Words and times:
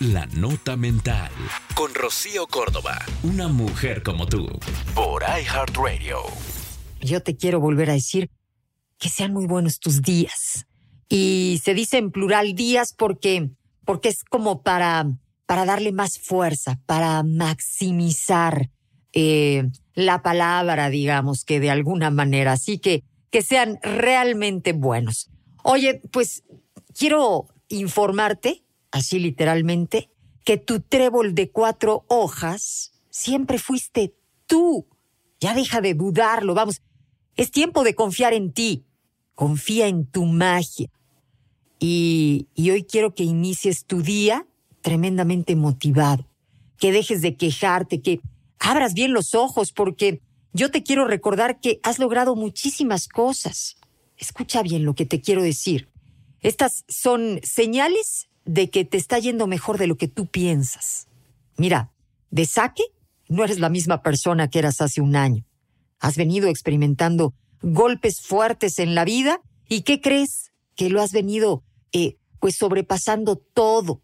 La 0.00 0.24
Nota 0.24 0.78
Mental. 0.78 1.30
Con 1.74 1.94
Rocío 1.94 2.46
Córdoba. 2.46 2.98
Una 3.22 3.48
mujer 3.48 4.02
como 4.02 4.24
tú. 4.24 4.48
Por 4.94 5.22
iHeartRadio. 5.22 6.20
Yo 7.02 7.22
te 7.22 7.36
quiero 7.36 7.60
volver 7.60 7.90
a 7.90 7.92
decir 7.92 8.30
que 8.98 9.10
sean 9.10 9.34
muy 9.34 9.46
buenos 9.46 9.78
tus 9.78 10.00
días. 10.00 10.66
Y 11.10 11.60
se 11.62 11.74
dice 11.74 11.98
en 11.98 12.12
plural 12.12 12.54
días 12.54 12.94
porque, 12.96 13.50
porque 13.84 14.08
es 14.08 14.24
como 14.24 14.62
para, 14.62 15.06
para 15.44 15.66
darle 15.66 15.92
más 15.92 16.18
fuerza, 16.18 16.80
para 16.86 17.22
maximizar 17.22 18.70
eh, 19.12 19.68
la 19.92 20.22
palabra, 20.22 20.88
digamos, 20.88 21.44
que 21.44 21.60
de 21.60 21.70
alguna 21.70 22.08
manera. 22.10 22.52
Así 22.52 22.78
que 22.78 23.04
que 23.30 23.42
sean 23.42 23.78
realmente 23.82 24.72
buenos. 24.72 25.28
Oye, 25.62 26.00
pues 26.10 26.42
quiero 26.98 27.48
informarte, 27.68 28.64
así 28.90 29.18
literalmente, 29.18 30.10
que 30.44 30.56
tu 30.56 30.80
trébol 30.80 31.34
de 31.34 31.50
cuatro 31.50 32.04
hojas 32.08 32.92
siempre 33.10 33.58
fuiste 33.58 34.14
tú. 34.46 34.86
Ya 35.40 35.54
deja 35.54 35.80
de 35.80 35.94
dudarlo, 35.94 36.54
vamos. 36.54 36.82
Es 37.36 37.50
tiempo 37.50 37.84
de 37.84 37.94
confiar 37.94 38.32
en 38.32 38.52
ti. 38.52 38.84
Confía 39.34 39.86
en 39.86 40.06
tu 40.06 40.26
magia. 40.26 40.90
Y, 41.78 42.48
y 42.54 42.70
hoy 42.70 42.84
quiero 42.84 43.14
que 43.14 43.24
inicies 43.24 43.86
tu 43.86 44.02
día 44.02 44.46
tremendamente 44.82 45.56
motivado. 45.56 46.28
Que 46.78 46.92
dejes 46.92 47.22
de 47.22 47.36
quejarte, 47.36 48.02
que 48.02 48.20
abras 48.58 48.94
bien 48.94 49.12
los 49.12 49.34
ojos, 49.34 49.72
porque 49.72 50.20
yo 50.52 50.70
te 50.70 50.82
quiero 50.82 51.06
recordar 51.06 51.60
que 51.60 51.80
has 51.82 51.98
logrado 51.98 52.34
muchísimas 52.34 53.08
cosas. 53.08 53.76
Escucha 54.16 54.62
bien 54.62 54.84
lo 54.84 54.94
que 54.94 55.06
te 55.06 55.20
quiero 55.20 55.42
decir. 55.42 55.88
Estas 56.40 56.84
son 56.88 57.40
señales 57.42 58.29
de 58.44 58.70
que 58.70 58.84
te 58.84 58.96
está 58.96 59.18
yendo 59.18 59.46
mejor 59.46 59.78
de 59.78 59.86
lo 59.86 59.96
que 59.96 60.08
tú 60.08 60.26
piensas. 60.26 61.06
Mira, 61.56 61.92
de 62.30 62.46
saque, 62.46 62.84
no 63.28 63.44
eres 63.44 63.60
la 63.60 63.68
misma 63.68 64.02
persona 64.02 64.48
que 64.48 64.58
eras 64.58 64.80
hace 64.80 65.00
un 65.00 65.16
año. 65.16 65.44
Has 65.98 66.16
venido 66.16 66.48
experimentando 66.48 67.34
golpes 67.62 68.20
fuertes 68.20 68.78
en 68.78 68.94
la 68.94 69.04
vida 69.04 69.40
y 69.68 69.82
¿qué 69.82 70.00
crees? 70.00 70.52
Que 70.74 70.88
lo 70.88 71.00
has 71.02 71.12
venido, 71.12 71.62
eh, 71.92 72.16
pues 72.40 72.56
sobrepasando 72.56 73.36
todo. 73.36 74.02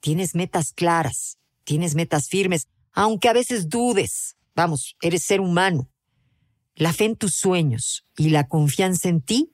Tienes 0.00 0.34
metas 0.34 0.72
claras, 0.72 1.38
tienes 1.64 1.94
metas 1.94 2.28
firmes, 2.28 2.68
aunque 2.92 3.28
a 3.28 3.32
veces 3.32 3.68
dudes. 3.68 4.36
Vamos, 4.54 4.96
eres 5.02 5.22
ser 5.24 5.40
humano. 5.40 5.88
La 6.74 6.92
fe 6.92 7.04
en 7.04 7.16
tus 7.16 7.34
sueños 7.34 8.04
y 8.16 8.30
la 8.30 8.48
confianza 8.48 9.08
en 9.08 9.20
ti 9.20 9.52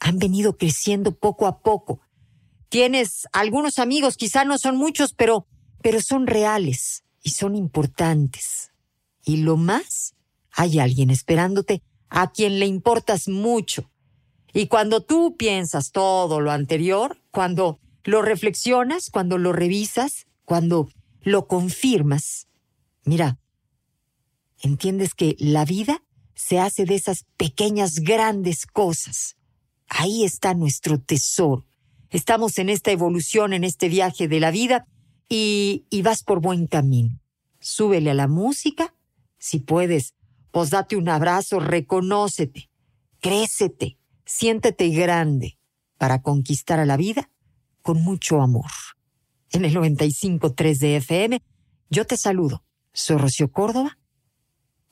han 0.00 0.18
venido 0.18 0.56
creciendo 0.56 1.12
poco 1.12 1.46
a 1.46 1.60
poco. 1.60 2.00
Tienes 2.70 3.26
algunos 3.32 3.80
amigos, 3.80 4.16
quizá 4.16 4.44
no 4.44 4.56
son 4.56 4.76
muchos, 4.76 5.12
pero, 5.12 5.48
pero 5.82 6.00
son 6.00 6.28
reales 6.28 7.02
y 7.20 7.30
son 7.30 7.56
importantes. 7.56 8.70
Y 9.24 9.38
lo 9.38 9.56
más, 9.56 10.14
hay 10.52 10.78
alguien 10.78 11.10
esperándote 11.10 11.82
a 12.08 12.30
quien 12.30 12.60
le 12.60 12.66
importas 12.66 13.26
mucho. 13.26 13.90
Y 14.52 14.68
cuando 14.68 15.02
tú 15.02 15.36
piensas 15.36 15.90
todo 15.90 16.40
lo 16.40 16.52
anterior, 16.52 17.20
cuando 17.32 17.80
lo 18.04 18.22
reflexionas, 18.22 19.10
cuando 19.10 19.36
lo 19.36 19.52
revisas, 19.52 20.28
cuando 20.44 20.88
lo 21.22 21.48
confirmas, 21.48 22.46
mira, 23.04 23.40
entiendes 24.62 25.14
que 25.14 25.34
la 25.40 25.64
vida 25.64 26.04
se 26.36 26.60
hace 26.60 26.84
de 26.84 26.94
esas 26.94 27.26
pequeñas 27.36 27.96
grandes 27.96 28.64
cosas. 28.64 29.36
Ahí 29.88 30.22
está 30.22 30.54
nuestro 30.54 31.00
tesoro. 31.00 31.66
Estamos 32.10 32.58
en 32.58 32.68
esta 32.68 32.90
evolución, 32.90 33.52
en 33.52 33.64
este 33.64 33.88
viaje 33.88 34.28
de 34.28 34.40
la 34.40 34.50
vida 34.50 34.86
y, 35.28 35.84
vas 36.02 36.22
por 36.22 36.40
buen 36.40 36.66
camino. 36.66 37.20
Súbele 37.60 38.10
a 38.10 38.14
la 38.14 38.26
música, 38.26 38.94
si 39.38 39.60
puedes, 39.60 40.14
pues 40.50 40.70
date 40.70 40.96
un 40.96 41.08
abrazo, 41.08 41.60
reconócete, 41.60 42.68
crécete, 43.20 43.96
siéntete 44.24 44.88
grande 44.88 45.58
para 45.98 46.22
conquistar 46.22 46.80
a 46.80 46.86
la 46.86 46.96
vida 46.96 47.30
con 47.82 48.02
mucho 48.02 48.42
amor. 48.42 48.70
En 49.52 49.64
el 49.64 49.74
95.3 49.74 50.78
de 50.78 50.96
FM, 50.96 51.42
yo 51.90 52.06
te 52.06 52.16
saludo. 52.16 52.64
Soy 52.92 53.18
Rocío 53.18 53.50
Córdoba 53.52 53.96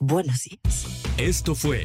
Buenos 0.00 0.44
días. 0.44 0.86
Esto 1.16 1.56
fue 1.56 1.84